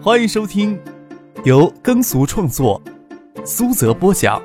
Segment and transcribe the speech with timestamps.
[0.00, 0.80] 欢迎收听
[1.44, 2.80] 由耕俗创作、
[3.44, 4.40] 苏泽播讲、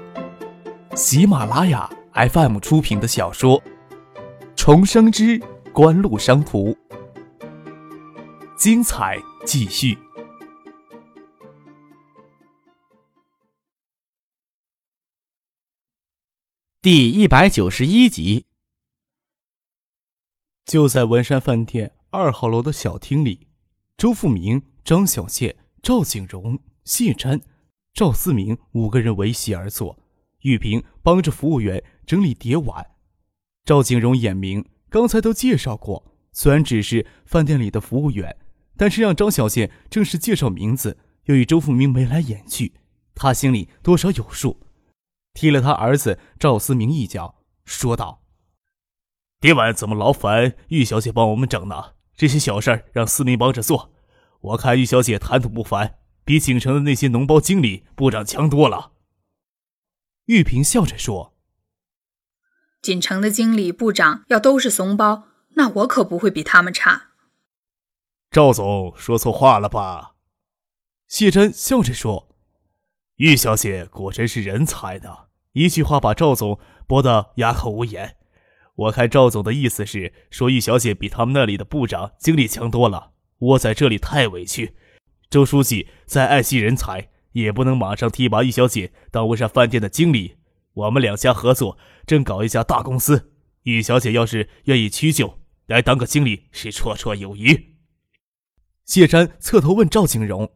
[0.96, 3.62] 喜马拉雅 FM 出品的小说
[4.56, 5.40] 《重生之
[5.72, 6.72] 官路商途》，
[8.58, 9.96] 精彩继续，
[16.82, 18.48] 第一百九十一集。
[20.66, 23.48] 就在文山饭店二号楼的小厅里，
[23.98, 27.42] 周富明、张小倩、赵景荣、谢瞻、
[27.94, 29.98] 赵思明五个人围席而坐。
[30.42, 32.86] 玉萍帮着服务员整理碟碗。
[33.64, 38.36] 赵景荣眼明刚才都介绍过，虽然只是饭店里的服务员，
[38.76, 42.74] 但是让张小倩正式介绍名字，又与周富明眉来眼去，
[43.16, 44.60] 他心里多少有数，
[45.34, 48.22] 踢了他儿子赵思明一脚，说道。
[49.40, 51.94] 碟碗怎么劳烦玉小姐帮我们整呢？
[52.18, 53.93] 这些小事儿让思明帮着做。
[54.44, 58.92] 我看玉小姐谈吐不凡，比锦城的那些脓包经理部长强多了。
[60.26, 61.34] 玉萍笑着说
[62.84, 67.12] ：“锦城的经理部长要都是怂包，那我可不会比他们差。”
[68.30, 70.16] 赵总说错话了吧？
[71.08, 72.36] 谢真笑着说
[73.16, 78.18] ：“玉小姐果真是人才呢。”一句话把赵总驳得哑口无言。
[78.76, 83.13] 我看赵总的意思是说，玉小姐比他们那里的部长、经理强多了。
[83.38, 84.76] 我在这里太委屈。
[85.30, 90.38] 周书记再爱惜人才，也不能马上提拔玉小姐当文山饭店的经理。
[90.74, 93.32] 我们两家合作，正搞一家大公司。
[93.64, 97.76] 玉小姐要是愿意屈就来当个经理，是绰绰有余。
[98.86, 100.52] 谢山侧头问赵景荣：“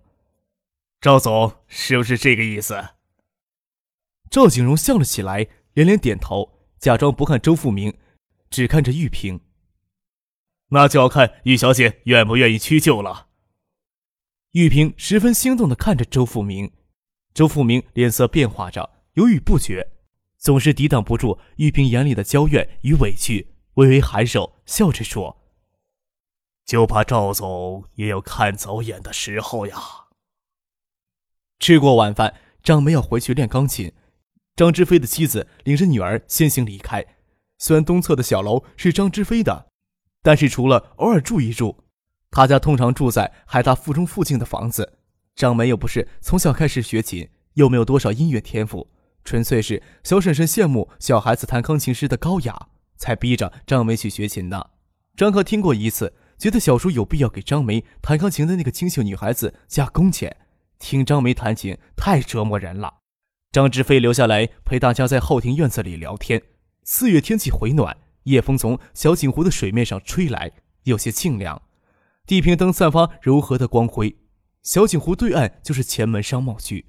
[1.00, 2.90] 赵总是不是这个意思？”
[4.30, 7.94] 赵景荣笑了起来，连连点头，假装不看周富明。
[8.50, 9.40] 只看着玉萍，
[10.70, 13.28] 那就要看玉小姐愿不愿意屈就了。
[14.52, 16.72] 玉萍十分心动的看着周富明，
[17.34, 19.92] 周富明脸色变化着，犹豫不决，
[20.38, 25.44] 总是抵挡不住玉萍眼里的娇怨与委屈，微微颔首，笑着说
[26.66, 29.78] ：“就怕赵总也有看走眼的时候呀。”
[31.60, 33.94] 吃过晚饭，张梅要回去练钢琴，
[34.56, 37.06] 张之飞的妻子领着女儿先行离开。
[37.58, 39.67] 虽然东侧的小楼是张之飞的，
[40.28, 41.86] 但是除了偶尔住一住，
[42.32, 44.98] 他家通常住在海大附中附近的房子。
[45.38, 48.90] 张梅又不是从小开始学琴，又没有多少音乐天赋，
[49.24, 52.68] 纯粹是小婶婶羡慕小孩子弹钢琴时的高雅，
[52.98, 54.72] 才逼着张梅去学琴的。
[55.16, 60.36] 张克听过一次，觉得小叔有必要给张梅弹钢琴的那个清秀女孩子加工钱。
[60.78, 62.96] 听张梅弹琴太折磨人了。
[63.54, 66.42] 张之飞留下来陪大家在后庭院子里聊天。
[66.84, 67.96] 四月天气回暖，
[68.28, 70.52] 夜风从小景湖的水面上吹来，
[70.84, 71.62] 有些清凉。
[72.26, 74.18] 地平灯散发柔和的光辉，
[74.62, 76.86] 小景湖对岸就是前门商贸区，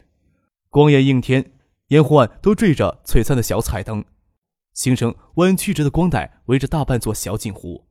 [0.69, 1.53] 光焰映天，
[1.89, 4.05] 烟火岸都缀着璀璨的小彩灯，
[4.75, 7.87] 形成弯曲着的光带，围着大半座小景湖，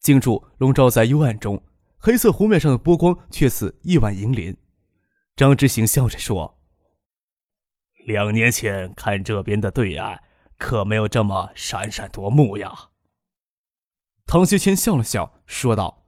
[0.00, 1.62] 静处笼罩在幽暗中，
[1.96, 4.54] 黑色湖面上的波光却似夜晚银鳞。
[5.34, 6.58] 张之行笑着说
[8.04, 10.22] ：“两年前看这边的对岸。”
[10.60, 12.89] 可没有这么闪闪夺目呀。
[14.26, 16.04] 唐学谦笑了笑，说道：“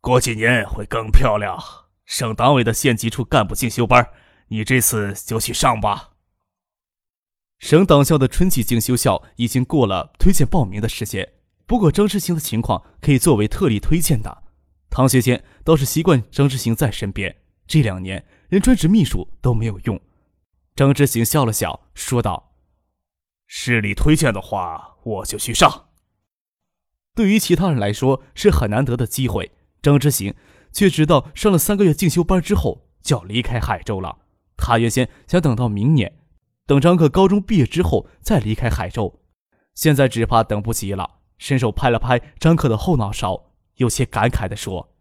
[0.00, 1.58] 过几年会更漂亮。
[2.06, 4.08] 省党委的县级处干部进修班，
[4.48, 6.10] 你这次就去上吧。”
[7.58, 11.34] 省党校的春季进修校已经过了推荐报名的时间，
[11.66, 14.44] 不过张之行的情况可以作为特例推荐的。
[14.88, 20.00] 唐学谦倒是习惯张之行在身边，这两年连专职秘书都没有用。
[20.74, 22.54] 张之行笑了笑，说道。
[23.46, 25.87] 市里推荐的话，我就去上。
[27.18, 29.50] 对于其他人来说是很难得的机会，
[29.82, 30.36] 张之行
[30.70, 34.18] 却直到上了三个月进修班之后就要离开海州了。
[34.56, 36.16] 他原先想等到明年，
[36.64, 39.20] 等张克高中毕业之后再离开海州，
[39.74, 41.18] 现在只怕等不及了。
[41.38, 44.94] 伸手拍了拍张克的后脑勺，有些感慨地说：“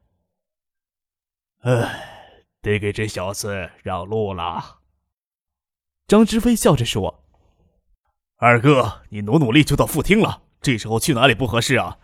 [1.61, 4.79] 唉，得给这小子让路了。”
[6.07, 7.23] 张之飞笑着说。
[8.37, 10.41] 二哥，你努努力就到副厅了。
[10.59, 11.99] 这时候去哪里不合适啊？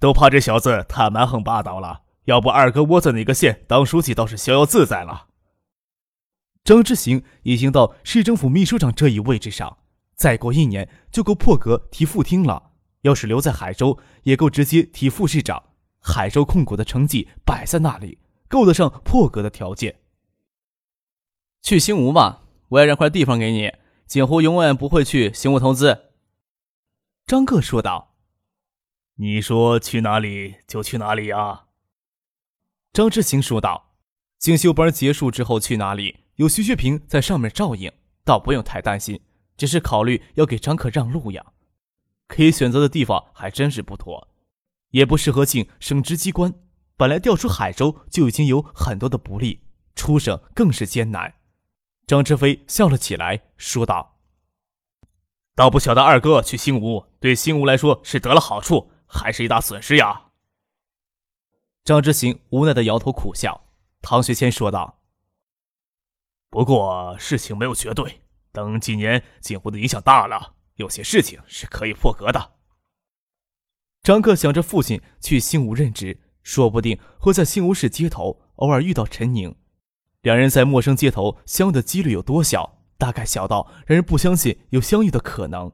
[0.00, 2.02] 都怕这小子太蛮横霸道了。
[2.24, 5.28] 要不二哥窝在哪个县当书记倒是逍遥自在了。
[6.64, 9.78] 张之行已经到市政府秘书长这一位置上，
[10.14, 12.72] 再过一年就够破格提副厅了。
[13.02, 15.62] 要是留在海州，也够直接提副市长。
[16.00, 18.18] 海州控股的成绩摆在那里，
[18.48, 20.00] 够得上破格的条件。
[21.62, 23.72] 去新吴吧，我也让块地方给你。
[24.06, 26.10] 锦湖永远不会去新物投资。”
[27.26, 28.08] 张克说道。
[29.20, 31.66] “你说去哪里就去哪里呀？”
[32.90, 33.88] 张之行说道。
[34.38, 36.20] 进修班结束之后去哪里？
[36.36, 37.92] 有徐学平在上面照应，
[38.24, 39.20] 倒不用太担心。
[39.58, 41.44] 只是考虑要给张克让路呀。
[42.26, 44.28] 可以选择的地方还真是不多，
[44.92, 46.54] 也不适合进省直机关。
[46.96, 49.60] 本来调出海州就已经有很多的不利，
[49.94, 51.34] 出省更是艰难。
[52.06, 54.16] 张志飞笑了起来，说道
[55.54, 60.28] ：“倒不晓得二哥去新吴，对新吴来说是得了好处，还是一大损失呀？”
[61.84, 63.66] 张之行无奈的摇头苦笑。
[64.02, 65.02] 唐学谦说道
[66.48, 68.22] ：“不过事情没有绝对，
[68.52, 72.52] 等几年锦湖的影响大了，有些事情是可以破格的。”
[74.02, 79.54] 张克想着父亲去新吴任职，说不定会在新吴市街头偶尔遇到陈宁。
[80.22, 82.78] 两人在陌生街头相遇的几率有多小？
[82.96, 85.72] 大概小到让人不相信有相遇的可能。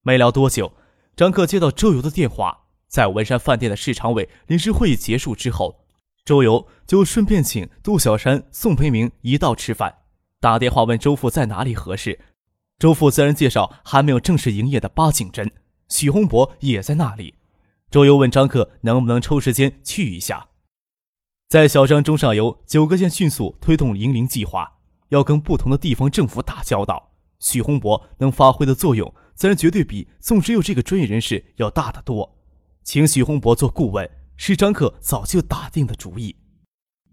[0.00, 0.74] 没聊多久，
[1.14, 2.63] 张克接到周游的电话，
[2.94, 5.80] 在文山饭店的市常委临时会议结束之后。
[6.24, 9.96] 周游就顺便请杜小山、宋培明一道吃饭，
[10.38, 12.20] 打电话问周父在哪里合适。
[12.78, 15.50] 周父自然介绍还没有正式营业的八景镇，
[15.88, 17.34] 许洪博也在那里。
[17.90, 20.46] 周游问张克能不能抽时间去一下。
[21.48, 27.10] 在小张中上游九个县迅速推动“零零计划，要跟不同的地方政府打交道。
[27.40, 32.30] 许洪博能发挥的作用，自然绝对比宋之佑这个专业人士要大得多。
[32.84, 34.08] 请许洪博做顾问。
[34.36, 36.34] 是张克早就打定的主意，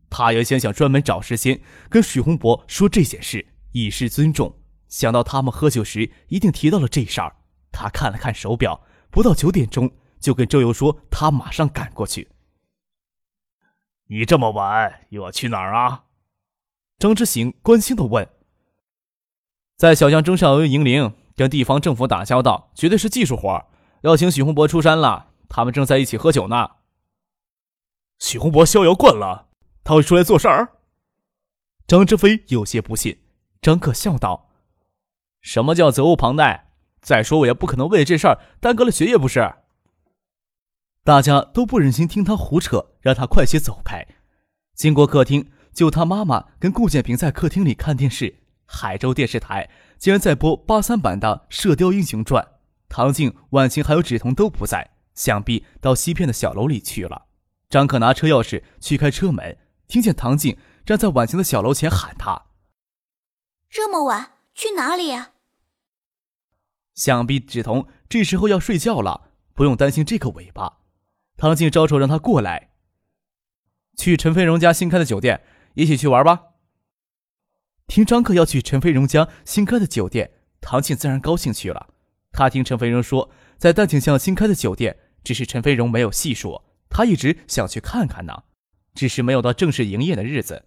[0.10, 4.58] 他原先想专门找时间跟许洪博说这件事，以示尊重。
[4.88, 7.36] 想到他们喝酒时一定提到了这事儿，
[7.72, 12.30] 他看了看手表，不到九点钟，就跟周游说他马上赶过去。
[14.08, 16.06] 你这么晚又要去哪儿啊？
[16.98, 18.28] 张之行关心的问。
[19.78, 23.68] 在小江征上游营林，跟地方政府打交道，绝对是技术活
[24.02, 26.70] 要请许洪博出山了，他们正在一起喝酒呢。
[28.20, 29.50] 许洪博逍遥惯了，
[29.84, 30.78] 他会出来做事儿？
[31.86, 33.20] 张志飞有些不信。
[33.62, 34.50] 张克笑道
[35.42, 36.72] ：“什么叫责无旁贷？
[37.02, 39.56] 再说我也不可能为了这事儿耽搁了学业，不是？”
[41.04, 44.08] 大家都不忍心听他胡扯，让他快些走开。
[44.74, 48.38] 经过客厅，就他妈妈跟顾建平在客厅里看电视。
[48.66, 52.42] 海州电视台竟然在播八三版的《射雕英雄传》，
[52.88, 57.28] 唐静、婉晴还有芷彤都不在，想必到西片的小楼里去了。
[57.70, 62.48] 张克拿车钥匙去开车门，听见唐静站在晚晴的小楼前喊他
[63.70, 65.32] ：“这么晚去哪里呀？”
[66.94, 70.80] 想必芷彤这时候要睡觉了，不用担心这个尾巴。
[71.38, 72.72] 唐静招手让他过来，
[73.98, 75.44] 去陈飞荣家新开的酒店，
[75.76, 76.48] 一起去玩吧。
[77.88, 81.94] 听张克要去陈飞荣家新开的酒店，唐静自然高兴去了。
[82.32, 83.30] 他听陈飞荣说，
[83.62, 86.66] 在丹景巷新开的酒店，只是陈飞荣没有细说。
[86.90, 88.42] 他一直想去看看呢，
[88.96, 90.66] 只是没有到正式营业的日子，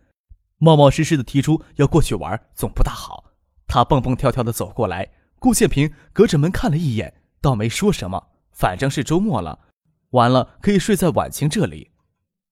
[0.59, 3.33] 冒冒失失的提出要过去玩，总不大好。
[3.67, 5.11] 他蹦蹦跳跳的走过来，
[5.41, 8.29] 顾建平隔着门看了一眼，倒没说什么。
[8.53, 9.59] 反正是周末了，
[10.11, 11.91] 完了可以睡在晚晴这里。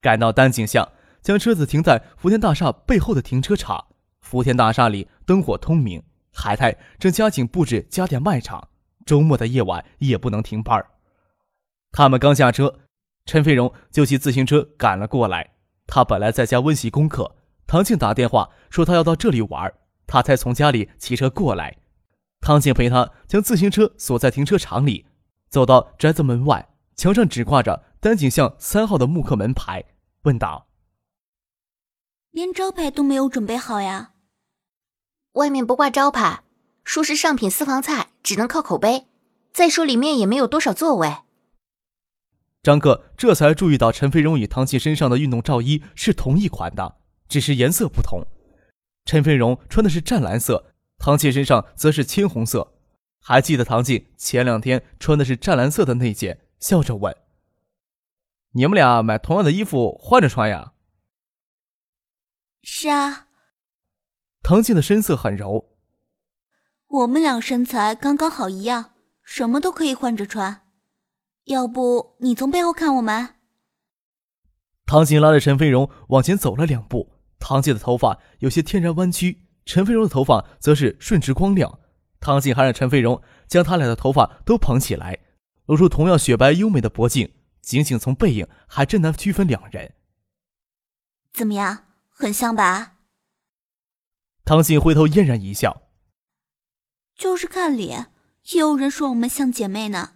[0.01, 0.91] 赶到丹景巷，
[1.23, 3.87] 将车子停在福田大厦背后的停车场。
[4.21, 6.03] 福田大厦里灯火通明，
[6.33, 8.71] 海泰正加紧布置家电卖场，
[9.05, 10.85] 周末的夜晚也不能停班。
[11.91, 12.81] 他们刚下车。
[13.25, 15.53] 陈飞荣就骑自行车赶了过来。
[15.87, 17.37] 他本来在家温习功课，
[17.69, 19.73] 唐静打电话说他要到这里玩，
[20.09, 21.79] 他才从家里骑车过来。
[22.41, 25.07] 唐静陪他将自行车锁在停车场里，
[25.49, 29.85] 走到宅子门外，墙上只挂着丹景巷三号的木刻门牌，
[30.23, 30.67] 问道
[32.33, 34.15] ：“连招牌都没有准备好呀
[35.35, 36.42] ？”“外面不挂招牌，
[36.85, 39.07] 说是上品私房菜，只能靠口碑。
[39.53, 41.19] 再说里面也没有多少座位。”
[42.63, 46.97] 张克这才注意到陈飞荣与唐琪身上的运动罩衣是同一款的，
[47.29, 48.25] 只是颜色不同。
[49.05, 52.75] 陈飞荣穿的是湛蓝色，唐琪身上则是青红色。
[53.21, 57.17] 还记得唐静前两天穿的是湛蓝色的那件，笑着问
[58.55, 60.73] ：“你们俩买同样的衣服换着穿呀
[62.63, 63.27] ？”“是啊。”
[64.43, 65.69] 唐静的身色很柔。
[66.93, 70.69] “我们俩身材刚刚好一样，什么都可以换着穿。”
[71.45, 73.37] 要不你从背后看我们？
[74.85, 77.15] 唐锦拉着陈飞荣往前走了两步。
[77.39, 81.81] 唐姐的头发有些天然弯曲，陈飞荣的头发则是顺直光亮。
[82.21, 85.19] 唐锦还让陈飞荣将他俩的头发都捧起来，
[85.65, 87.33] 露出同样雪白优美的脖颈。
[87.63, 89.95] 仅仅从背影还真难区分两人。
[91.33, 92.99] 怎么样，很像吧？
[94.45, 95.82] 唐静回头嫣然一笑。
[97.23, 98.11] 就是看脸，
[98.51, 100.15] 也有人说我们像姐妹呢。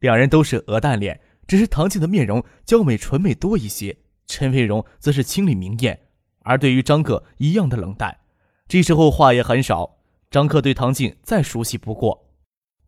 [0.00, 6.08] 两人都是鹅蛋脸，只是唐静的面容娇美纯美多一些，陈飞荣则是清丽明艳，
[6.40, 8.18] 而对于张克一样的冷淡。
[8.66, 10.00] 这时候话也很少。
[10.28, 12.32] 张克对唐静再熟悉不过，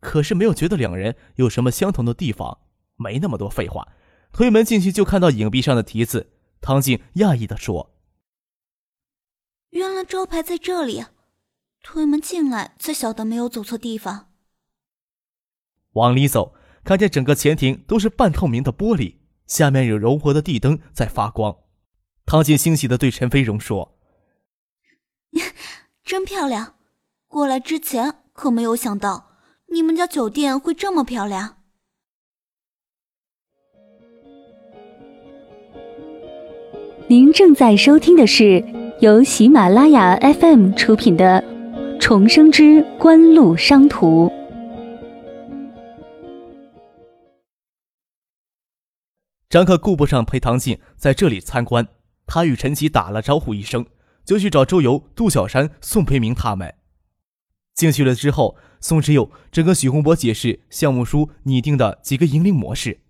[0.01, 2.59] 可是没有觉得两人有什么相同的地方，
[2.97, 3.87] 没那么多废话。
[4.33, 6.33] 推门进去就看到影壁上的题字。
[6.61, 7.95] 唐静讶异的说
[9.71, 11.05] ：“原来招牌在这里。”
[11.83, 14.29] 推门进来才晓得没有走错地方。
[15.95, 19.17] 往里走，看见整个前庭都是半透明的玻璃。
[19.47, 21.57] 下面有柔和的地灯在发光，
[22.25, 23.99] 唐静欣喜的对陈飞荣说：
[26.05, 26.77] “真漂亮！
[27.27, 29.33] 过来之前可没有想到
[29.73, 31.57] 你们家酒店会这么漂亮。”
[37.09, 38.65] 您正在收听的是
[39.01, 41.43] 由喜马拉雅 FM 出品的
[42.01, 44.27] 《重生之官路商途》。
[49.51, 51.87] 张克顾不上陪唐静在这里参观，
[52.27, 53.85] 他与陈奇打了招呼一声，
[54.25, 56.75] 就去找周游、杜小山、宋培明他们。
[57.75, 63.03] 进去了之后，宋之佑正跟许洪博解释项目书拟定的几个盈利模式。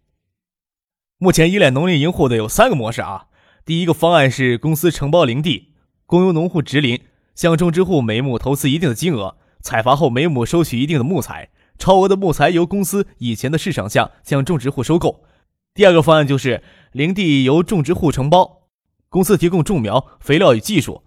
[1.18, 3.28] 目前依赖农林营户的有三个模式啊。
[3.64, 5.74] 第一个方案是公司承包林地，
[6.06, 7.00] 公由农户植林，
[7.40, 15.24] 向种植户每亩投资一定的金额，采伐后每亩收取一定的木材，超额的木材由公司以前的市场价向种植户收购。
[15.72, 18.68] 第二个方案就是林地由种植户承包，
[19.08, 21.02] 公司提供种苗、肥料与技术，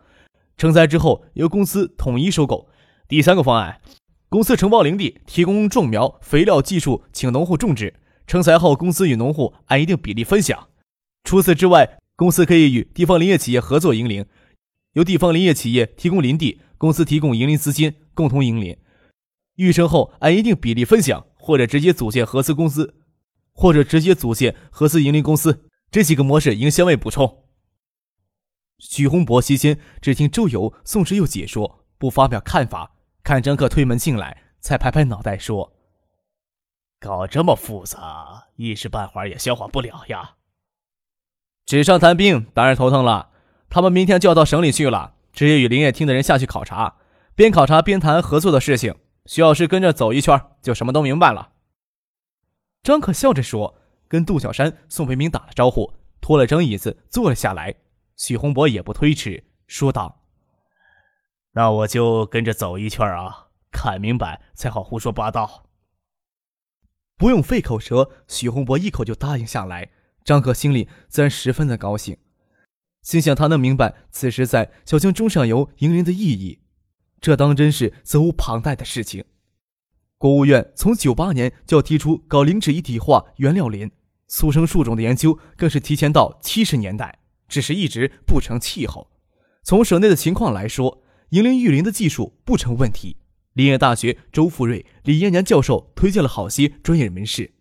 [0.57, 2.67] 成材之后由公司统一收购。
[3.07, 3.79] 第三个方案，
[4.27, 7.93] 公司承包林地，提供种苗、肥料、技术，请农户种植，
[8.25, 10.69] 成材后公司与农户按一定比例分享。
[11.23, 14.25] 除此之外，公司可以与地方林业企业合作营林，
[14.93, 18.77] 由地方林业企业提供林地，公司提供营林资金，共同营林。
[19.55, 22.95] 育成后按一定比例分享，或者直接组建合资公司。
[23.55, 27.43] 或者直接组建合资营林公司，这几个模式应相位补充。
[28.79, 32.95] 许洪博期间只听周游、宋时佑解说，不发表看法。
[33.21, 35.71] 看张克推门进来，才拍拍脑袋说
[36.99, 40.37] ：“搞这么复杂，一时半会儿也消化不了呀。”
[41.67, 43.32] 纸上谈兵，当然头疼了。
[43.73, 46.97] 他们明天就要到省里去了，直接与林业厅的人下去考察，
[47.33, 48.93] 边考察边谈合作的事情。
[49.25, 51.53] 徐老师跟着走一圈，就什么都明白了。
[52.83, 53.75] 张可笑着说
[54.07, 57.73] ：“跟杜小山、宋培明打了招呼，拖了张椅子坐了下来。”
[58.15, 60.21] 许洪博也不推迟，说道
[61.53, 65.63] ：“那我就跟着走一圈啊，看明白才好胡说八道。”
[67.17, 69.89] 不用费口舌，许洪博一口就答应下来。
[70.23, 72.15] 张可心里自然十分的高兴，
[73.03, 76.59] 心想他能明白此时在小江中上游营林的意义，
[77.21, 79.25] 这当真是责无旁贷的事情。
[80.17, 83.91] 国务院从九八年就要提出搞林质一体化原料林，
[84.27, 87.19] 速生树种的研究更是提前到七十年代，
[87.49, 89.11] 只是一直不成气候。
[89.63, 93.17] 从省内的情况来说，营林育林的技术不成问题。
[93.51, 97.53] 林业大学周富瑞、李延年教授推荐了好些专业人士，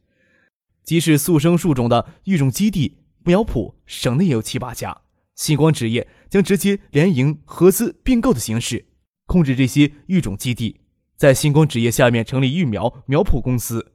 [0.85, 5.02] 即使速生树种的育种基地苗圃，省内也有七八家。
[5.35, 8.87] 星光纸业将直接联营合资并购的形式
[9.27, 10.81] 控制这些育种基地。
[11.17, 13.93] 在星光纸业下面成立育苗苗圃公司，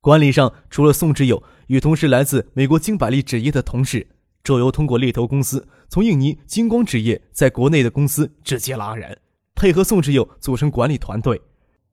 [0.00, 4.06] 管理上除了宋志友与同时来自美国金百利纸业的同事，
[4.44, 9.18] 周游通过猎头公司从印尼金光纸业在国内的公司直接拉人，
[9.54, 11.42] 配合宋志友组成管理团队。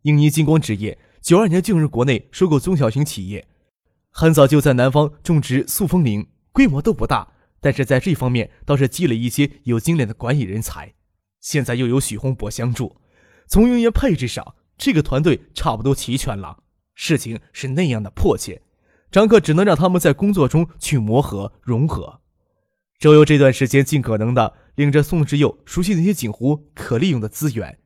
[0.03, 3.47] 印尼金光纸业九二年进入国内收购中小型企业，
[4.11, 10.93] 很早就在南方种植塑封林，规模都不大，但是在这方面倒是积累一些有经验的管理人才。
[11.39, 12.97] 现在又有许洪博相助，
[13.47, 14.55] 从人员配置上。
[14.79, 16.59] 这个团队差不多齐全了，
[16.93, 18.61] 事情是那样的迫切，
[19.09, 22.21] 张克只能让他们在工作中去磨合融合。
[22.99, 27.79] 周游这段时间尽可能的领着宋之佑熟悉那些锦湖可利用的资源。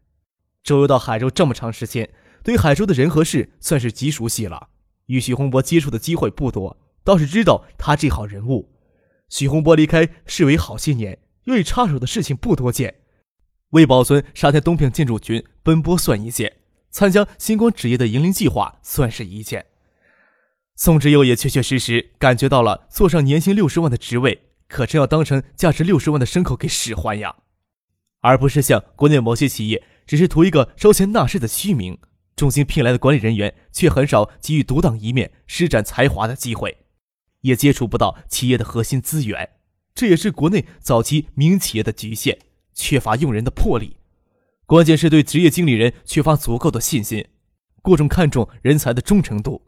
[0.64, 2.10] 周游到海州这么长时间，
[2.44, 4.68] 对海州的人和事算是极熟悉了。
[5.06, 6.76] 与许洪博接触的机会不多，
[7.06, 8.70] 倒是知道他这号人物。
[9.32, 12.96] 许洪波离开市委好些年，愿意插手的事情不多见，
[13.70, 16.58] 为保存沙田东平建筑群奔波算一件。
[16.92, 19.68] 参加星光纸业的营林计划算是一件。
[20.76, 27.38] 宋之佑也确确实实感觉到了，坐上年薪六十万的职位，可真要当成价值六十万的牲口给使唤呀，
[28.20, 31.98] 而不是像国内某些企业，只是图一个招钱纳税的虚名。
[32.36, 36.76] 重金聘来的管理人员，却很少给予独当一面、施展才华的机会，
[37.42, 39.52] 也接触不到企业的核心资源。
[39.94, 42.40] 这也是国内早期民营企业的局限，
[42.74, 43.98] 缺乏用人的魄力。
[44.66, 47.28] 关键是对职业经理人缺乏足够的信心，
[47.82, 49.68] 过重看重人才的忠诚度。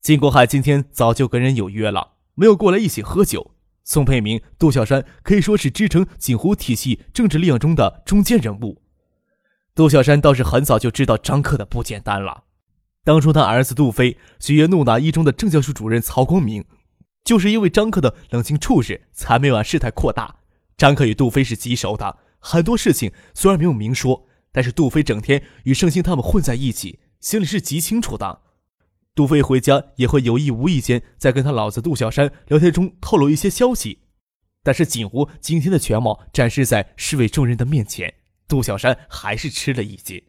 [0.00, 3.52] 金国海今天早就跟人有约了，没有过来一起喝酒。
[3.82, 8.82] 宋佩明、杜小山可以说是支撑锦湖体系政治力量中的中坚人物。
[9.74, 12.44] 杜小山倒是很早就知道张克的不简单了。
[13.06, 16.64] 当初他儿子杜飞学业怒打一中的政教处主任曹光明，
[17.22, 20.38] 就是因为张克的冷静处事，才没把事态扩大。
[20.76, 28.40] 张克与杜飞是极熟的，很多事情虽然没有明说，但是杜飞整天与盛兴他们混在一起，心里是极清楚的。
[29.14, 34.00] 杜飞回家也会有意无意间在跟他老子杜小山聊天中透露一些消息，
[34.64, 38.12] 但是锦湖今天的全貌展示在市委众人的面前，
[38.48, 40.20] 杜小山还是吃了一惊。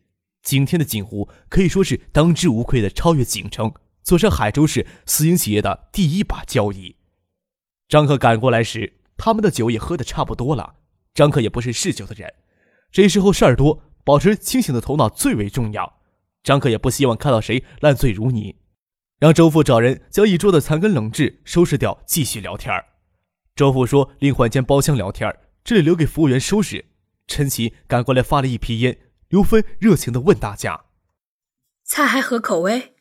[0.48, 6.96] 景天的锦湖可以说是当之无愧的超越锦城，坐上海州市私营企业的第一把交椅。
[7.89, 10.75] 张克赶过来时，他们的酒也喝得差不多了。
[11.13, 12.34] 张克也不是嗜酒的人，
[12.94, 16.00] 这时候事儿多，保持清醒的头脑最为重要。
[16.42, 18.56] 张克也不希望看到谁烂醉如泥。
[19.20, 22.74] 让周父找人将一桌的残羹冷炙收拾掉，继续聊天
[23.54, 25.30] 周父说另换间包厢聊天
[25.66, 26.86] 这里留给服务员收拾。
[27.27, 28.98] 陈奇赶过来发了一批烟，
[29.30, 30.86] 刘芬热情的问大家
[31.84, 32.96] ：“菜还合口味？”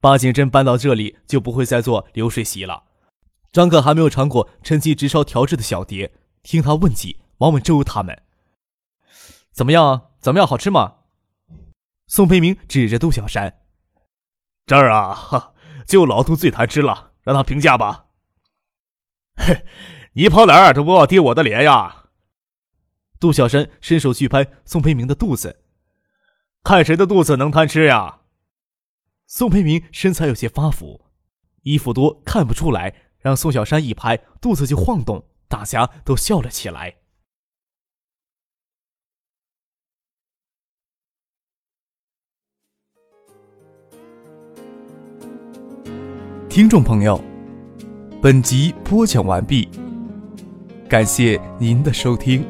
[0.00, 2.84] 八景镇搬到这里就不会再做流水席了。
[3.52, 6.12] 张哥还没有尝过趁机直烧调制的小碟，
[6.42, 8.22] 听他问起，忙问周他们
[9.52, 10.10] ：“怎么样？
[10.18, 10.46] 怎么样？
[10.46, 10.96] 好吃吗？”
[12.08, 13.60] 宋培明指着杜小山。
[14.66, 15.54] 这儿啊，哈，
[15.86, 18.06] 就老杜最贪吃了，让他评价吧。
[19.36, 19.64] 嘿，
[20.14, 22.01] 你跑哪儿都不要跌我的脸呀！
[23.22, 25.60] 杜小山伸手去拍宋培明的肚子，
[26.64, 28.22] 看谁的肚子能贪吃呀？
[29.28, 31.04] 宋培明身材有些发福，
[31.62, 36.96] 衣服多看不出来，让宋小山一拍肚子就晃动，大家都笑了起来。
[46.48, 47.22] 听众朋友，
[48.20, 49.68] 本集播讲完毕，
[50.88, 52.44] 感谢您的收听。